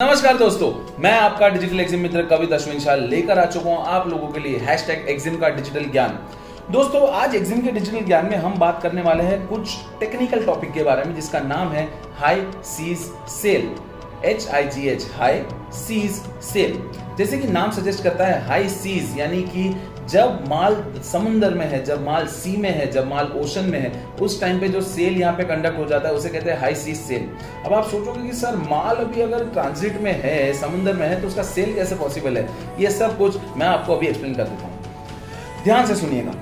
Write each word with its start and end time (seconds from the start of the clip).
नमस्कार 0.00 0.36
दोस्तों, 0.38 0.70
मैं 1.02 1.12
आपका 1.12 1.46
डिजिटल 1.48 1.80
एग्जिम 1.80 2.00
मित्र 2.00 2.22
कवि 2.26 2.46
अश्विन 2.54 2.78
शाह 2.80 2.96
लेकर 2.96 3.38
आ 3.38 3.44
चुका 3.46 3.70
हूँ 3.70 3.86
आप 3.86 4.06
लोगों 4.08 4.28
के 4.28 4.40
लिए 4.40 4.58
हैश 4.58 4.86
टैग 4.86 5.08
एग्जिम 5.08 5.36
का 5.36 5.48
डिजिटल 5.48 5.84
ज्ञान। 5.92 6.10
दोस्तों, 6.70 7.00
आज 7.10 7.34
एग्जिम 7.34 7.62
के 7.62 7.70
डिजिटल 7.72 8.04
ज्ञान 8.04 8.26
में 8.26 8.36
हम 8.36 8.58
बात 8.58 8.80
करने 8.82 9.02
वाले 9.02 9.24
हैं 9.24 9.46
कुछ 9.48 9.76
टेक्निकल 10.00 10.44
टॉपिक 10.46 10.72
के 10.72 10.82
बारे 10.82 11.04
में, 11.04 11.14
जिसका 11.14 11.40
नाम 11.40 11.72
है 11.72 11.86
high 12.18 12.46
seas 12.66 12.98
sale 13.32 13.68
H 14.24 14.48
I 14.48 14.64
G 14.64 14.88
H 14.88 15.06
high 15.14 15.42
seas 15.74 16.20
sale 16.44 16.82
जैसे 17.18 17.38
कि 17.38 17.48
नाम 17.48 17.70
सजेस्ट 17.70 18.02
करता 18.04 18.26
है 18.26 18.46
हाई 18.46 18.68
सीज 18.68 19.18
यानी 19.18 19.42
कि 19.42 19.74
जब 20.10 20.44
माल 20.48 20.74
समुंदर 21.04 21.54
में 21.54 21.64
है, 21.66 21.82
जब 21.84 22.04
माल 22.04 22.26
सी 22.26 22.56
में 22.56 22.70
है, 22.70 22.90
जब 22.90 23.08
माल 23.08 23.26
ओशन 23.36 23.64
में 23.64 23.78
है, 23.78 23.90
उस 24.20 24.40
टाइम 24.40 24.60
पे 24.60 24.68
जो 24.68 24.80
सेल 24.80 25.18
यहाँ 25.20 25.32
पे 25.36 25.44
कंडक्ट 25.44 25.78
हो 25.78 25.84
जाता 25.86 26.08
है, 26.08 26.14
उसे 26.14 26.28
कहते 26.28 26.50
हैं 26.50 26.58
हाई 26.60 26.74
सीज 26.74 26.96
सेल 26.96 27.28
अब 27.66 27.74
आप 27.74 27.88
सोचोगे 27.88 28.28
कि 28.28 28.36
सर, 28.36 28.56
माल 28.70 28.96
अभी 28.96 29.20
अगर 29.20 29.44
ट्रांजिट 29.48 30.00
में 30.00 30.12
है, 30.22 30.52
समुंदर 30.52 30.92
में 30.92 31.06
है 31.08 31.20
तो 31.20 31.26
उसका 31.26 31.42
सेल 31.42 31.74
कैसे 31.74 31.94
पॉसिबल 31.94 32.38
है? 32.38 32.48
ये 32.80 32.90
सब 32.90 33.18
कुछ 33.18 33.36
मैं 33.56 33.66
आपको 33.66 33.96
अभी 33.96 34.06
एक्सप्लेन 34.06 34.34
कर 34.34 34.44
देता 34.44 34.66
हूँ. 34.66 35.64
ध्यान 35.64 35.86
से 35.86 35.96
सुनिएगा. 35.96 36.32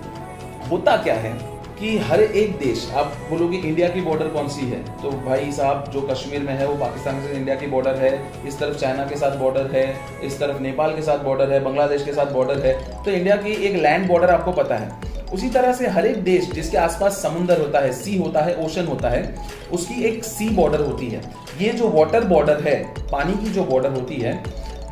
होता 0.70 0.96
क्या 0.96 1.14
है? 1.14 1.55
कि 1.78 1.96
हर 1.98 2.20
एक 2.20 2.56
देश, 2.58 2.88
आप 2.94 3.16
बोलोगे 3.30 3.56
इंडिया 3.58 3.88
की 3.88 4.00
बॉर्डर 4.00 4.28
कौन 4.28 4.48
सी 4.48 4.66
है? 4.66 4.78
तो 4.98 5.10
भाई 5.26 5.50
साहब, 5.52 5.90
जो 5.92 6.00
कश्मीर 6.02 6.40
में 6.40 6.52
है, 6.52 6.66
वो 6.66 6.74
पाकिस्तान 6.76 7.20
से 7.22 7.32
इंडिया 7.32 7.56
की 7.56 7.66
बॉर्डर 7.66 7.96
है, 7.96 8.12
इस 8.48 8.58
तरफ़ 8.58 8.78
चाइना 8.78 9.04
के 9.04 9.16
साथ 9.16 9.36
बॉर्डर 9.38 9.70
है, 9.72 9.84
इस 10.24 10.38
तरफ़ 10.40 10.62
नेपाल 10.62 10.94
के 10.94 11.02
साथ 11.02 11.24
बॉर्डर 11.24 11.52
है, 11.52 11.62
बांग्लादेश 11.64 12.04
के 12.04 12.12
साथ 12.12 12.32
बॉर्डर 12.32 12.66
है 12.66 12.74
तो 13.04 13.10
इंडिया 13.10 13.36
की 13.36 13.52
एक 13.66 13.76
लैंड 13.76 14.08
बॉर्डर 14.08 14.30
आपको 14.30 14.52
पता 14.52 14.76
है। 14.76 15.14
उसी 15.34 15.48
तरह 15.48 15.72
से 15.72 15.88
हर 15.88 16.06
एक 16.06 16.22
देश 16.24 16.50
जिसके 16.50 16.76
आसपास 16.78 17.12
समुंदर 17.22 17.60
होता 17.60 17.80
है 17.80 17.92
सी 17.92 18.16
होता 18.18 18.40
है 18.40 18.54
ओशन 18.64 18.86
होता 18.86 19.08
है, 19.08 19.34
उसकी 19.72 20.02
एक 20.04 20.24
सी 20.24 20.48
बॉर्डर 20.50 20.80
होती 20.80 21.06
है। 21.06 21.20
ये 21.60 21.72
जो 21.72 21.88
वाटर 21.90 22.24
बॉर्डर 22.24 22.60
है, 22.60 22.82
पानी 23.12 23.34
की 23.34 23.50
जो 23.50 23.64
बॉर्डर 23.64 23.90
होती 23.90 24.16
है, 24.16 24.42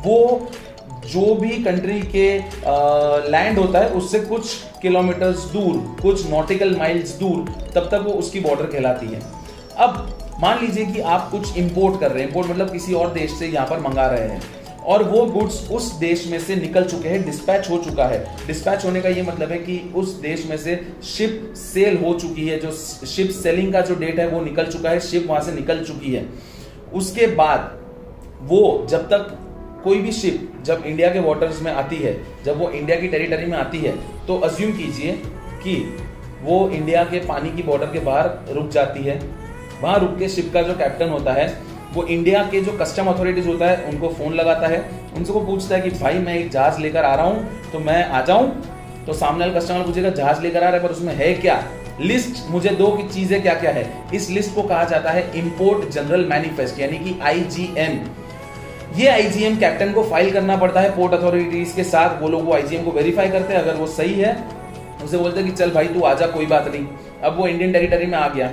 वो 0.05 0.49
जो 1.05 1.33
भी 1.35 1.63
कंट्री 1.63 1.99
के 2.15 2.27
लैंड 3.31 3.57
होता 3.59 3.79
है, 3.79 3.89
उससे 3.91 4.19
कुछ 4.21 4.55
किलोमीटर्स 4.81 5.45
दूर, 5.51 5.77
कुछ 6.01 6.29
नॉटिकल 6.29 6.75
माइल्स 6.77 7.11
दूर, 7.19 7.45
तब 7.75 7.89
तक 7.91 8.03
वो 8.05 8.13
उसकी 8.13 8.39
बॉर्डर 8.39 8.65
कहलाती 8.65 9.07
है। 9.07 9.21
अब 9.79 10.37
मान 10.41 10.59
लीजिए 10.61 10.85
कि 10.85 10.99
आप 11.01 11.29
कुछ 11.31 11.57
इंपोर्ट 11.57 11.99
कर 11.99 12.11
रहे 12.11 12.21
हैं 12.21 12.27
इंपोर्ट 12.29 12.49
मतलब 12.49 12.71
किसी 12.71 12.93
और 12.93 13.13
देश 13.13 13.31
से 13.31 13.47
यहाँ 13.47 13.67
पर 13.67 13.79
मंगा 13.79 14.07
रहे 14.07 14.27
हैं, 14.29 14.41
और 14.85 15.03
वो 15.03 15.25
गुड्स 15.27 15.69
उस 15.71 15.91
देश 15.99 16.25
में 16.27 16.39
से 16.39 16.55
निकल 16.55 16.83
चुके 16.85 17.09
हैं 17.09 17.23
डिस्पैच 17.25 17.69
हो 17.69 17.77
चुका 17.83 18.05
है। 18.07 18.19
डिस्पैच 18.47 18.85
होने 18.85 19.01
का 19.01 19.09
ये 19.09 19.21
मतलब 19.23 19.51
है 19.51 19.57
कि 19.59 19.79
उस 19.95 20.13
देश 20.21 20.45
में 20.49 20.57
से 20.57 20.75
शिप 21.05 21.53
सेल 21.57 21.97
हो 21.97 22.13
चुकी 22.15 22.47
है, 22.47 22.59
जो 22.59 22.71
शिप 23.05 23.29
सेलिंग 23.33 23.71
का 23.73 23.81
जो 23.81 23.95
डेट 23.95 24.19
है, 24.19 24.27
वो 24.27 24.41
निकल 24.41 24.65
चुका 24.67 24.89
है 24.89 24.99
शिप 25.01 25.27
वहाँ 25.29 25.41
से 25.41 25.51
निकल 25.51 25.83
चुकी 25.83 26.13
है। 26.13 26.25
उसके 26.93 27.27
बाद 27.35 27.71
वो 28.41 28.85
जब 28.89 29.07
तक 29.07 29.37
कोई 29.85 29.99
भी 29.99 30.11
शिप 30.11 30.51
जब 30.65 30.83
इंडिया 30.85 31.09
के 31.09 31.19
वाटर्स 31.19 31.61
में 31.61 31.71
आती 31.73 31.95
है, 31.97 32.15
जब 32.45 32.59
वो 32.59 32.69
इंडिया 32.71 32.99
की 32.99 33.07
टेरिटरी 33.07 33.45
में 33.45 33.57
आती 33.57 33.77
है 33.77 33.95
तो 34.27 34.37
अज्यूम 34.39 34.71
कीजिए 34.71 35.11
कि 35.63 35.75
वो 36.41 36.57
इंडिया 36.69 37.03
के 37.03 37.19
पानी 37.27 37.51
की 37.51 37.63
बॉर्डर 37.63 37.85
के 37.85 37.99
बाहर 37.99 38.53
रुक 38.53 38.69
जाती 38.69 39.03
है। 39.03 39.19
वहाँ 39.81 39.99
रुक 39.99 40.17
के 40.19 40.29
शिप 40.29 40.51
का 40.53 40.61
जो 40.61 40.73
कैप्टन 40.73 41.09
होता 41.09 41.33
है, 41.33 41.47
वो 41.93 42.03
इंडिया 42.05 42.43
के 42.43 42.61
जो 42.61 42.71
कस्टम 42.77 43.07
अथॉरिटीज 43.07 43.47
होता 43.47 43.67
है, 43.67 43.83
उनको 43.85 44.09
फ़ोन 44.09 44.33
लगाता 44.33 44.67
है। 44.67 44.79
उनसे 45.15 45.33
वो 45.33 45.39
पूछता 45.41 45.75
है 45.75 45.81
कि, 45.81 45.89
भाई, 45.91 46.19
मैं 46.19 46.37
एक 46.37 46.49
जहाज़ 46.51 46.79
लेकर 46.81 47.05
आ 47.05 47.13
रहा 47.15 47.25
हूँ 47.25 47.71
तो 47.71 47.79
मैं 47.79 48.03
आ 48.03 48.21
जाऊँ? 48.21 48.51
तो 49.05 49.13
सामने 49.13 49.45
वाले 49.45 49.59
कस्टमर 49.59 49.85
पूछेगा, 49.85 50.09
जहाज़ 50.11 50.41
लेकर 50.41 50.57
आ 50.57 50.69
रहा 50.69 50.71
है, 50.71 50.83
पर 50.83 50.91
उसमें 50.91 51.13
है 51.15 51.33
क्या? 51.35 51.63
लिस्ट 52.01 52.49
मुझे 52.51 52.69
दो 52.71 52.87
की 52.87 53.07
चीज़ें 53.09 53.41
क्या 53.41 53.53
क्या 53.53 53.71
है? 53.71 53.85
इस 54.13 54.29
लिस्ट 54.29 54.55
को 54.55 54.63
कहा 54.63 54.83
जाता 54.83 55.11
है 55.11 55.31
इंपोर्ट 55.39 55.89
जनरल 55.89 56.25
मैनिफेस्ट 56.25 56.79
यानी 56.79 56.97
कि 56.99 57.19
आईजीएम 57.23 57.99
ये 58.95 59.07
आईजीएम 59.07 59.55
कैप्टन 59.57 59.91
को 59.93 60.03
फ़ाइल 60.03 60.31
करना 60.31 60.55
पड़ता 60.57 60.81
है 60.81 60.95
पोर्ट 60.95 61.13
अथॉरिटीज 61.13 61.71
के 61.71 61.83
साथ। 61.83 62.21
वो 62.21 62.27
लोग 62.29 62.45
वो 62.45 62.53
आईजीएम 62.53 62.83
को 62.83 62.91
वेरीफाई 62.91 63.29
करते 63.29 63.53
हैं। 63.53 63.61
अगर 63.61 63.75
वो 63.75 63.87
सही 63.87 64.13
है, 64.13 64.35
उसे 65.03 65.17
बोलते 65.17 65.39
हैं 65.39 65.49
कि 65.49 65.55
चल 65.55 65.71
भाई, 65.71 65.87
तू 65.87 66.01
आजा 66.03 66.27
कोई 66.27 66.45
बात 66.45 66.67
नहीं। 66.67 66.85
अब 67.23 67.37
वो 67.37 67.47
इंडियन 67.47 67.73
टेरिटरी 67.73 68.05
में 68.05 68.17
आ 68.17 68.27
गया। 68.27 68.47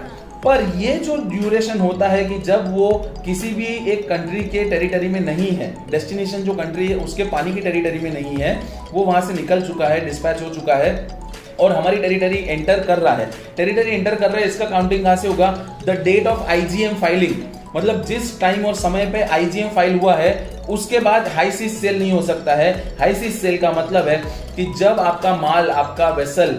पर 0.45 0.63
ये 0.77 0.95
जो 0.99 1.17
ड्यूरेशन 1.29 1.79
होता 1.79 2.07
है 2.09 2.25
कि 2.25 2.39
जब 2.39 2.75
वो 2.77 2.91
किसी 3.25 3.51
भी 3.51 3.67
एक 3.93 4.09
कंट्री 4.09 4.43
के 4.45 4.65
टेरिटरी 4.71 5.09
में 5.09 5.21
नहीं 5.21 5.51
है 5.51 5.73
डेस्टिनेशन 5.91 6.39
जो 6.39 6.55
कंट्री 6.55 6.87
है, 6.89 6.97
उसके 6.97 7.25
पानी 7.25 7.53
की 7.55 7.61
टेरिटरी 7.61 7.99
में 7.99 8.13
नहीं 8.13 8.37
है, 8.37 8.59
वो 8.93 9.05
वहाँ 9.05 9.21
से 9.21 9.35
निकल 9.35 9.63
चुका 9.63 9.87
है 9.87 10.05
डिस्पैच 10.05 10.43
हो 10.43 10.49
चुका 10.51 10.75
है 10.75 10.93
और 11.61 11.73
हमारी 11.73 11.97
टेरिटरी 11.97 12.45
एंटर 12.49 12.81
कर 12.81 12.99
रहा 12.99 13.15
है। 13.15 13.31
टेरिटरी 13.57 13.91
एंटर 13.91 14.15
कर 14.15 14.31
रहा 14.31 14.41
है, 14.41 14.47
इसका 14.47 14.65
काउंटिंग 14.67 15.05
कहाँ 15.05 15.17
से 15.17 15.29
होगा? 15.29 15.51
The 15.87 16.01
date 16.05 16.27
of 16.27 16.49
IGM 16.51 16.95
filing 16.95 17.35
मतलब 17.77 18.05
जिस 18.05 18.39
टाइम 18.41 18.65
और 18.67 18.75
समय 18.75 19.07
पे 19.13 19.23
आईजीएम 19.25 19.69
फ़ाइल 19.69 19.99
हुआ 19.99 20.15
है, 20.15 20.33
उसके 20.71 20.99
बाद 21.01 21.29
हाई 21.29 21.51
सीज 21.51 21.73
सेल 21.73 21.99
नहीं 21.99 22.13
हो 22.13 22.23
सकता 22.23 22.55
है। 22.55 22.73
हाई 22.99 23.15
सीज 23.15 23.37
सेल 23.37 23.59
का 23.59 23.71
मतलब 23.73 24.09
है 24.09 24.17
कि 24.57 24.73
जब 24.79 25.01
आपका 25.01 25.35
माल, 25.37 25.71
आपका 25.71 26.09
वेसल 26.11 26.59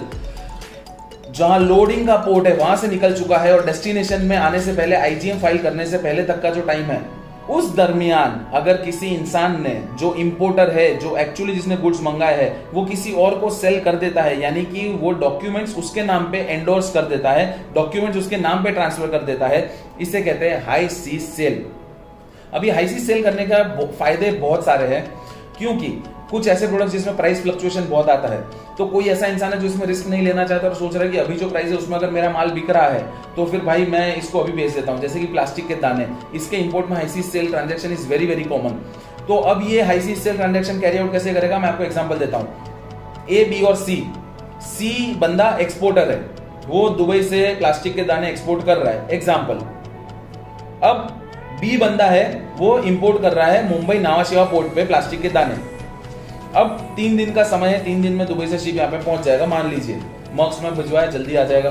जहाँ 1.29 1.59
लोडिंग 1.59 2.07
का 2.07 2.15
पोर्ट 2.17 2.47
है, 2.47 2.55
वहाँ 2.55 2.75
से 2.77 2.87
निकल 2.87 3.13
चुका 3.13 3.37
है 3.37 3.53
और 3.53 3.65
डेस्टिनेशन 3.65 4.21
में 4.21 4.35
आने 4.37 4.59
से 4.61 4.73
पहले 4.73 4.95
आईजीएम 4.95 5.39
फ़ाइल 5.39 5.57
करने 5.57 5.85
से 5.85 5.97
पहले 5.97 6.23
तक 6.23 6.41
का 6.41 6.49
जो 6.49 6.61
टाइम 6.61 6.85
है 6.85 7.01
उस 7.49 7.73
दरमियान 7.75 8.45
अगर 8.53 8.77
किसी 8.77 9.07
इंसान 9.07 9.61
ने 9.61 9.73
जो 9.99 10.13
इंपोर्टर 10.15 10.69
है, 10.71 10.87
जो 10.99 11.15
एक्चुअली 11.17 11.53
जिसने 11.53 11.77
गुड्स 11.77 12.01
मंगाए 12.01 12.37
है, 12.37 12.49
वो 12.73 12.85
किसी 12.85 13.11
और 13.13 13.37
को 13.39 13.49
सेल 13.51 13.79
कर 13.83 13.95
देता 13.95 14.21
है, 14.21 14.39
यानी 14.41 14.63
कि 14.65 14.87
वो 14.91 15.11
डॉक्यूमेंट्स 15.13 15.75
उसके 15.77 16.03
नाम 16.03 16.31
पे 16.31 16.39
एंडोर्स 16.39 16.91
कर 16.91 17.05
देता 17.05 17.31
है 17.31 17.45
डॉक्यूमेंट्स 17.75 18.19
उसके 18.19 18.37
नाम 18.37 18.63
पे 18.63 18.71
ट्रांसफ़र 18.71 19.07
कर 19.07 19.23
देता 19.23 19.47
है, 19.47 19.69
इसे 20.01 20.21
कहते 20.21 20.49
हैं 20.49 20.65
हाई 20.65 20.87
सी 20.89 21.19
सेल 21.19 21.63
अभी 22.53 22.69
हाई 22.69 22.87
सी 22.87 22.99
सेल 22.99 23.23
करने 23.23 23.45
का 23.45 23.63
फ़ायदे 23.91 24.31
बहुत 24.31 24.65
सारे 24.65 24.87
हैं, 24.87 25.05
क्योंकि 25.57 25.87
कुछ 26.33 26.47
ऐसे 26.47 26.67
प्रोडक्ट 26.67 26.91
जिसमें 26.91 27.15
प्राइस 27.17 27.41
फ्लक्चुएशन 27.41 27.87
बहुत 27.89 28.09
आता 28.09 28.27
है। 28.29 28.41
तो 28.77 28.85
कोई 28.87 29.05
ऐसा 29.05 29.27
इंसान 29.27 29.53
है 29.53 29.59
जो 29.59 29.67
इसमें 29.67 29.85
रिस्क 29.87 30.07
नहीं 30.07 30.21
लेना 30.23 30.43
चाहता 30.45 30.67
और 30.67 30.75
सोच 30.75 30.95
रहा 30.95 31.03
है 31.03 31.09
कि 31.09 31.17
अभी 31.17 31.35
जो 31.37 31.49
प्राइस 31.49 31.67
है 31.67 31.77
उसमें 31.77 31.95
अगर 31.97 32.09
मेरा 32.11 32.29
माल 32.31 32.51
बिक 32.51 32.69
रहा 32.69 32.87
है 32.87 33.05
तो 33.35 33.45
फिर 33.45 33.61
भाई 33.61 33.85
मैं 33.87 34.15
इसको 34.15 34.39
अभी 34.39 34.51
बेच 34.53 34.71
देता 34.71 34.91
हूँ। 34.91 35.01
जैसे 35.01 35.19
कि 35.19 35.25
प्लास्टिक 35.27 35.67
के 35.67 35.75
दाने, 35.77 36.07
इसके 36.35 36.57
इंपोर्ट 36.57 36.89
में 36.89 36.95
high sea 36.95 37.21
sale 37.23 37.49
transaction 37.49 37.91
is 37.93 38.07
very 38.09 38.25
very 38.25 38.43
common 38.45 38.79
तो 39.27 39.35
अब 39.35 39.61
ये 39.67 39.81
high sea 39.83 40.15
sale 40.17 40.37
transaction 40.37 40.79
carry 40.79 40.97
out 40.97 41.11
कैसे 41.11 41.33
करेगा? 41.33 41.59
मैं 41.59 41.69
आपको 41.69 41.83
एग्ज़ाम्पल 41.83 42.17
देता 42.17 42.37
हूँ। 42.37 43.27
ए 43.29 43.43
बी 43.45 43.61
और 43.63 43.75
सी 43.77 44.03
सी 44.63 45.13
बंदा 45.17 45.49
एक्सपोर्टर 45.61 46.11
है। 46.11 46.17
वो 46.67 46.87
दुबई 46.91 47.21
से 47.23 47.43
प्लास्टिक 47.55 47.95
के 47.95 48.03
दाने 48.03 48.29
एक्सपोर्ट 48.29 48.65
कर 48.65 48.77
रहा 48.77 48.93
है। 48.93 49.07
एग्ज़ाम्पल 49.11 49.59
अब 50.83 51.07
बी 51.61 51.77
बंदा 51.77 52.05
है, 52.05 52.25
वो 52.57 52.77
इंपोर्ट 52.81 53.21
कर 53.21 53.33
रहा 53.33 53.47
है 53.47 53.69
मुंबई 53.69 53.97
नावाशिवा 53.99 54.43
पोर्ट 54.45 54.73
पे 54.75 54.85
प्लास्टिक 54.85 55.21
के 55.21 55.29
दाने। 55.29 55.55
अब 56.55 56.93
तीन 56.95 57.15
दिन 57.17 57.33
का 57.33 57.43
समय 57.45 57.67
है, 57.67 57.83
तीन 57.85 58.01
दिन 58.01 58.13
में 58.13 58.25
दुबई 58.27 58.47
से 58.47 58.57
शिप 58.59 58.75
यहाँ 58.75 58.89
पे 58.91 58.97
पहुँच 58.97 59.23
जाएगा, 59.25 59.45
मान 59.47 59.69
लीजिए। 59.69 59.99
मॉक्स 60.35 60.61
में 60.63 60.75
भिजवाए 60.75 61.11
जल्दी 61.11 61.35
आ 61.35 61.43
जाएगा। 61.43 61.69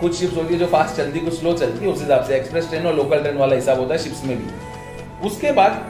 कुछ 0.00 0.14
शिप्स 0.16 0.36
होती 0.36 0.54
है 0.54 0.58
जो 0.60 0.66
फास्ट 0.66 0.96
चलती, 0.96 1.20
कुछ 1.20 1.38
स्लो 1.38 1.52
चलती 1.54 1.84
है, 1.84 1.90
उस 1.92 2.00
हिसाब 2.00 2.24
से 2.24 2.36
एक्सप्रेस 2.36 2.68
ट्रेन 2.68 2.86
और 2.86 2.94
लोकल 2.94 3.22
ट्रेन 3.22 3.36
वाला 3.36 3.54
हिसाब 3.56 3.78
होता 3.80 3.94
है 3.94 3.98
शिप्स 4.00 4.24
में 4.24 4.36
भी। 4.38 5.26
उसके 5.26 5.52
बाद, 5.52 5.84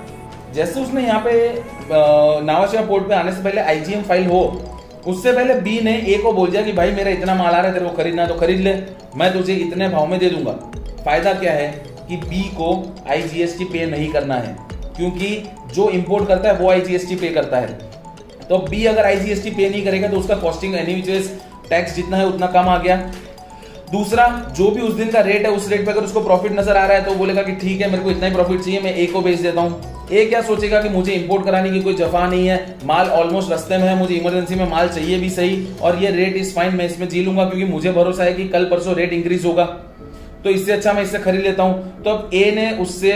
जैसे 0.55 0.81
उसने 0.81 1.03
यहाँ 1.03 1.21
पे 1.27 2.43
नावाशिया 2.45 2.85
पोर्ट 2.87 3.09
पे 3.09 3.15
आने 3.15 3.33
से 3.33 3.43
पहले 3.43 3.61
आईजीएम 3.63 4.03
फ़ाइल 4.03 4.27
हो, 4.27 4.43
उससे 5.07 5.33
पहले 5.33 5.55
बी 5.61 5.81
ने 5.81 5.97
ए 6.07 6.19
को 6.19 6.33
बोल 6.33 6.51
दिया 6.51 6.63
कि 6.63 6.73
भाई 6.73 6.93
मेरा 6.93 7.11
इतना 7.11 7.35
माल 7.35 7.55
आ 7.55 7.59
रहा 7.59 7.67
है, 7.67 7.73
तेरे 7.73 7.87
को 7.87 7.97
खरीदना 7.97 8.27
तो 8.27 8.35
खरीद 8.35 8.61
ले, 8.61 8.75
मैं 9.17 9.33
तुझे 9.33 9.55
इतने 9.55 9.89
भाव 9.89 10.07
में 10.07 10.19
दे 10.19 10.31
दूँगा। 10.31 10.53
फ़ायदा 11.05 11.33
क्या 11.35 11.53
है 11.53 11.69
कि 12.09 12.17
बी 12.19 12.43
को 12.51 12.75
आईजीएसटी 13.11 13.65
पे 13.65 13.87
नहीं 13.87 14.13
करना 14.13 14.35
है। 14.35 14.57
क्योंकि 14.97 15.37
जो 15.75 15.89
इंपोर्ट 15.91 16.29
करता 16.29 16.49
है, 16.49 16.57
वो 16.57 16.71
आईजीएसटी 16.71 17.17
पे 17.17 17.29
करता 17.31 17.57
है। 17.57 17.79
तो 18.43 18.59
बी 18.61 18.85
अगर 18.87 19.07
आईजीएसटी 19.07 19.51
पे 19.51 19.69
नहीं 19.69 19.85
करेगा 19.85 20.09
तो 20.09 20.17
उसका 20.17 20.35
कॉस्टिंग 20.37 20.75
एनी 20.77 21.03
टैक्स 21.71 21.95
जितना 21.97 22.17
है, 22.17 22.27
उतना 22.27 22.47
कम 22.49 22.69
आ 22.69 22.79
गया। 22.79 22.97
दूसरा, 23.93 24.27
जो 24.57 24.71
भी 24.71 24.81
उस 24.81 24.95
दिन 24.95 25.11
का 25.11 25.21
रेट 25.21 25.47
है, 25.47 25.51
उस 25.53 25.69
रेट 25.71 25.85
पे 25.87 25.91
अगर 25.93 26.05
उसको 26.05 26.21
प्रॉफिट 26.21 26.53
नज़र 26.53 26.77
आ 26.77 26.85
रहा 26.87 26.97
है 26.97 27.05
तो 27.05 27.15
बोलेगा 27.15 27.43
कि 27.43 27.53
ठीक 27.57 27.81
है, 27.81 27.91
मेरे 27.91 28.03
को 28.03 28.11
इतना 28.11 28.27
ही 28.27 28.35
प्रॉफिट 28.35 28.61
चाहिए, 28.61 28.81
मैं 28.81 28.95
ए 28.95 29.07
को 29.07 29.21
बेच 29.21 29.39
देता 29.41 29.61
हूँ। 29.61 30.09
ए 30.13 30.25
क्या 30.27 30.41
सोचेगा 30.43 30.81
कि 30.83 30.89
मुझे 30.89 31.13
इंपोर्ट 31.13 31.45
कराने 31.45 31.71
की 31.71 31.81
कोई 31.81 31.95
जफा 31.95 32.27
नहीं 32.27 32.47
है, 32.47 32.77
माल 32.85 33.09
ऑलमोस्ट 33.11 33.53
रस्ते 33.53 33.79
में 33.79 33.85
है, 33.85 33.97
मुझे 33.99 34.15
इमरजेंसी 34.15 34.55
में 34.55 34.69
माल 34.71 34.89
चाहिए 34.89 35.19
भी 35.19 35.31
सही, 35.31 35.67
और 35.83 36.03
ये 36.03 36.11
रेट 36.11 36.37
इज़ 36.37 36.55
फाइन 36.55 36.77
मैं 36.77 36.87
इसमें 36.87 37.09
जी 37.09 37.25
लूँगा, 37.25 37.45
क्योंकि 37.45 37.73
मुझे 37.73 37.93
भरोसा 37.93 38.25
है 38.25 38.33
कि 38.33 38.49
कल 38.49 38.65
परसों 38.65 38.95
रेट 38.95 39.13
इंक्रीज 39.13 39.45
होगा। 39.45 39.65
तो 40.45 40.51
इससे 40.51 40.73
अच्छा 40.73 40.93
मैं 40.93 41.03
इससे 41.03 41.19
खरीद 41.19 41.41
लेता 41.41 41.63
हूँ। 41.63 42.03
तो 42.03 42.11
अब 42.11 42.31
ए 42.35 42.51
ने 42.51 42.71
उससे 42.77 43.13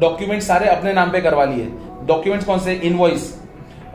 डॉक्यूमेंट 0.00 0.42
सारे 0.42 0.66
अपने 0.68 0.92
नाम 0.92 1.10
पे 1.10 1.20
करवा 1.20 1.44
लिए। 1.44 1.64
डॉक्यूमेंट्स 2.06 2.46
कौन 2.46 2.58
से? 2.58 2.74
इनवॉइस 2.74 3.34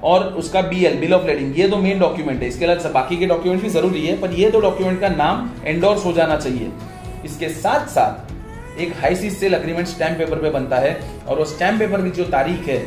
और 0.04 0.24
उसका 0.40 0.62
बीएल 0.64 1.00
बिल 1.00 1.14
ऑफ़ 1.14 1.26
लेडिंग 1.28 1.60
ये 1.60 1.68
दो 1.68 1.78
मेन 1.78 2.00
डॉक्यूमेंट 2.00 2.42
है। 2.42 2.48
इसके 2.48 2.66
अलावा 2.66 2.90
बाकी 2.92 3.18
के 3.18 3.26
डॉक्यूमेंट 3.26 3.64
भी 3.64 3.70
ज़रूरी 3.70 4.06
है, 4.06 4.20
पर 4.22 4.32
ये 4.32 4.50
दो 4.50 4.60
डॉक्यूमेंट 4.62 5.00
का 5.02 5.10
नाम 5.12 5.50
एंडोर्स 5.66 6.06
हो 6.06 6.12
जाना 6.14 6.36
चाहिए। 6.38 6.72
इसके 7.26 7.50
साथ 7.52 7.88
साथ 7.90 8.80
एक 8.82 8.94
high 9.02 9.16
sea 9.16 9.30
sale 9.30 9.54
agreement 9.54 9.88
stamp 9.88 10.18
paper 10.18 10.42
पे 10.42 10.50
बनता 10.50 10.78
है 10.78 11.00
और 11.28 11.40
वो 11.40 11.46
स्टैम्प 11.46 11.80
पेपर 11.80 12.02
की 12.02 12.10
जो 12.12 12.24
तारीख 12.28 12.68
है, 12.68 12.78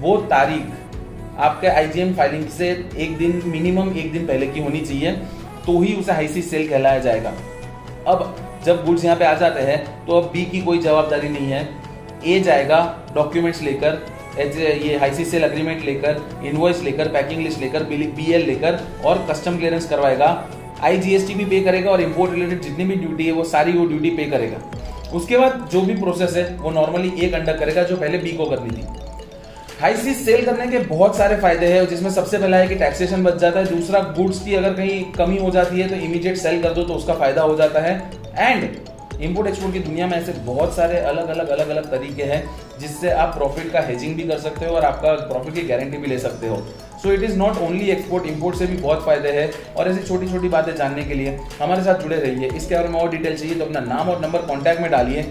वो 0.00 0.16
तारीख 0.30 1.38
आपके 1.38 1.66
आईजीएम 1.68 2.12
फाइलिंग 2.14 2.48
से 2.48 2.68
एक 2.98 3.16
दिन 3.18 3.42
मिनिमम 3.46 3.92
एक 3.98 4.12
दिन 4.12 4.26
पहले 4.26 4.46
की 4.46 4.60
होनी 4.60 4.80
चाहिए 4.80 5.12
तो 5.66 5.80
ही 5.80 5.94
उसे 5.94 6.12
हाई 6.12 6.28
सी 6.28 6.42
सेल 6.42 6.68
कहलाया 6.68 6.98
जाएगा। 7.00 7.32
अब 8.06 8.34
जब 8.64 8.84
गुड्स 8.86 9.04
यहाँ 9.04 9.16
पे 9.16 9.24
आ 9.24 9.34
जाते 9.36 9.60
हैं 9.62 10.06
तो 10.06 10.20
अब 10.20 10.30
बी 10.32 10.44
की 10.44 10.60
कोई 10.62 10.78
जवाबदारी 10.80 11.28
नहीं 11.28 11.50
है। 11.52 11.68
ए 12.26 12.40
जाएगा 12.40 12.80
डॉक्यूमेंट्स 13.14 13.62
लेकर 13.62 14.02
ये 14.38 14.96
हाईसी 14.98 15.24
सेल 15.24 15.42
अग्रीमेंट 15.44 15.84
लेकर 15.84 16.20
इनवॉइस 16.44 16.82
लेकर 16.82 17.08
पैकिंग 17.10 17.42
लिस्ट 17.42 17.60
लेकर 17.60 17.82
बीएल 17.84 18.46
लेकर 18.46 18.78
और 19.04 19.26
कस्टम 19.30 19.56
क्लियरेंस 19.56 19.88
करवाएगा। 19.88 20.30
आईजीएसटी 20.82 21.34
भी 21.34 21.44
पे 21.44 21.60
करेगा 21.62 21.90
और 21.90 22.00
इम्पोर्ट 22.00 22.32
रिलेटेड 22.32 22.62
जितनी 22.62 22.84
भी 22.84 22.94
ड्यूटी 22.96 23.26
है 23.26 23.32
वो 23.32 23.44
सारी 23.46 23.72
वो 23.72 23.86
ड्यूटी 23.86 24.10
पे 24.10 24.24
करेगा। 24.30 24.58
उसके 25.14 25.38
बाद 25.38 25.68
जो 25.72 25.80
भी 25.82 25.94
प्रोसेस 25.96 26.36
है, 26.36 26.44
वो 26.56 26.70
नॉर्मली 26.70 27.12
ए 27.16 27.28
कंडक्ट 27.30 27.58
करेगा 27.58 27.82
जो 27.82 27.96
पहले 27.96 28.18
बी 28.18 28.32
को 28.32 28.46
करनी 28.46 28.70
थी। 28.70 28.86
हाई 29.80 29.94
सीज 29.96 30.16
सेल 30.16 30.44
करने 30.44 30.66
के 30.68 30.78
बहुत 30.86 31.16
सारे 31.16 31.36
फ़ायदे 31.36 31.66
हैं 31.68 31.86
जिसमें 31.88 32.10
सबसे 32.10 32.38
पहला 32.38 32.56
है 32.56 32.68
कि 32.68 32.74
टैक्सेशन 32.76 33.22
बच 33.24 33.36
जाता 33.38 33.58
है। 33.58 33.66
दूसरा 33.68 34.00
गुड्स 34.16 34.42
की 34.44 34.54
अगर 34.54 34.74
कहीं 34.74 35.02
कमी 35.12 35.38
हो 35.38 35.50
जाती 35.50 35.80
है 35.80 35.88
तो 35.88 35.94
इमीडिएट 35.96 36.36
सेल 36.38 36.62
कर 36.62 36.72
दो 36.72 36.82
तो 36.82 36.94
उसका 36.94 37.14
फ़ायदा 37.14 37.42
हो 37.42 37.56
जाता 37.56 37.80
है। 37.80 37.96
एंड 38.38 38.68
इंपोर्ट 39.20 39.48
एक्सपोर्ट 39.48 39.72
की 39.72 39.80
दुनिया 39.80 40.06
में 40.06 40.16
ऐसे 40.16 40.32
बहुत 40.46 40.74
सारे 40.76 40.98
अलग 41.00 41.28
अलग 41.28 41.48
अलग 41.48 41.68
अलग 41.68 41.90
तरीके 41.90 42.22
हैं 42.22 42.44
जिससे 42.80 43.10
आप 43.12 43.34
प्रॉफिट 43.36 43.70
का 43.72 43.80
हेजिंग 43.80 44.14
भी 44.16 44.22
कर 44.22 44.38
सकते 44.38 44.66
हो 44.66 44.74
और 44.76 44.84
आपका 44.84 45.12
प्रॉफिट 45.26 45.54
की 45.54 45.62
गारंटी 45.62 45.98
भी 45.98 46.06
ले 46.06 46.18
सकते 46.18 46.48
हो। 46.48 46.56
So 47.02 47.12
it 47.12 47.22
is 47.22 47.36
not 47.38 47.58
only 47.62 47.90
export 47.90 48.26
import 48.26 48.56
से 48.56 48.66
भी 48.66 48.76
बहुत 48.76 49.04
फ़ायदे 49.04 49.30
हैं 49.32 49.50
और 49.74 49.88
ऐसी 49.88 50.06
छोटी 50.08 50.28
छोटी 50.28 50.48
बातें 50.48 50.74
जानने 50.76 51.04
के 51.04 51.14
लिए 51.14 51.38
हमारे 51.62 51.84
साथ 51.84 52.02
जुड़े 52.02 52.16
रहिए। 52.16 52.48
इसके 52.48 52.74
बारे 52.74 52.88
में 52.88 53.00
और 53.00 53.10
डिटेल 53.10 53.36
चाहिए 53.38 53.54
तो 53.54 53.64
अपना 53.64 53.80
नाम 53.86 54.08
और 54.10 54.20
नंबर 54.20 54.46
कॉन्टैक्ट 54.46 54.80
में 54.80 54.90
डालिए। 54.90 55.26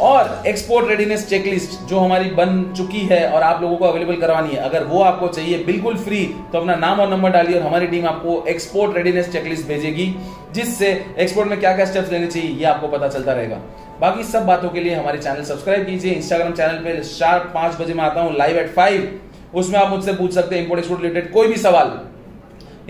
और 0.00 0.42
एक्सपोर्ट 0.46 0.88
रेडीनेस 0.88 1.26
चेकलिस्ट 1.28 1.78
जो 1.88 1.98
हमारी 1.98 2.30
बन 2.30 2.62
चुकी 2.76 3.00
है 3.06 3.20
और 3.28 3.42
आप 3.42 3.62
लोगों 3.62 3.76
को 3.76 3.84
अवेलेबल 3.84 4.16
करवानी 4.16 4.48
है, 4.48 4.56
अगर 4.58 4.84
वो 4.84 5.02
आपको 5.02 5.28
चाहिए 5.28 5.62
बिल्कुल 5.64 5.96
फ्री 5.98 6.24
तो 6.52 6.58
अपना 6.58 6.74
नाम 6.76 7.00
और 7.00 7.08
नंबर 7.10 7.30
डालिए 7.30 7.56
और 7.56 7.62
हमारी 7.62 7.86
टीम 7.86 8.06
आपको 8.06 8.42
एक्सपोर्ट 8.48 8.96
रेडीनेस 8.96 9.30
चेकलिस्ट 9.32 9.66
भेजेगी, 9.68 10.14
जिससे 10.54 10.90
एक्सपोर्ट 11.18 11.48
में 11.48 11.58
क्या 11.60 11.74
क्या 11.76 11.86
स्टेप्स 11.86 12.12
लेने 12.12 12.26
चाहिए, 12.26 12.50
ये 12.50 12.64
आपको 12.64 12.88
पता 12.88 13.08
चलता 13.08 13.32
रहेगा। 13.32 13.60
बाकी 14.00 14.24
सब 14.24 14.46
बातों 14.46 14.68
के 14.70 14.80
लिए 14.80 14.94
हमारे 14.94 15.18
चैनल 15.18 15.44
सब्सक्राइब 15.44 15.86
कीजिए 15.86 16.12
इंस्टाग्राम 16.12 16.52
चैनल 16.52 16.82
पे 16.84 17.02
शार्प 17.04 17.50
पाँच 17.54 17.80
बजे 17.80 17.94
में 17.94 18.04
आता 18.04 18.20
हूँ 18.20 18.36
लाइव 18.36 18.56
एट 18.58 18.74
फाइव 18.74 19.20
उसमें 19.54 19.78
आप 19.78 19.90
मुझसे 19.90 20.12
पूछ 20.14 20.32
सकते 20.34 20.54
हैं 20.54 20.62
इंपोर्ट 20.62 20.80
एक्सपोर्ट 20.80 21.02
रिलेटेड 21.02 21.32
कोई 21.32 21.48
भी 21.48 21.56
सवाल। 21.58 21.98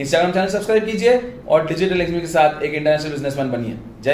इंस्टाग्राम 0.01 0.33
चैनल 0.33 0.49
सब्सक्राइब 0.49 0.85
कीजिए 0.87 1.21
और 1.49 1.67
डिजिटल 1.67 2.01
एक्सपी 2.01 2.21
के 2.21 2.27
साथ 2.29 2.63
एक 2.63 2.75
इंटरनेशनल 2.75 3.11
बिजनेसमैन 3.11 3.51
बनिए। 3.51 3.77